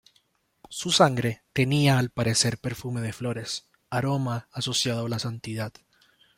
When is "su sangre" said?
0.69-1.43